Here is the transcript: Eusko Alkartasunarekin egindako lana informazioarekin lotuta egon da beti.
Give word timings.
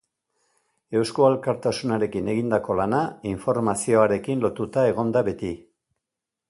Eusko 0.99 1.27
Alkartasunarekin 1.27 2.31
egindako 2.33 2.79
lana 2.81 3.03
informazioarekin 3.35 4.45
lotuta 4.47 4.89
egon 4.95 5.19
da 5.19 5.27
beti. 5.31 5.55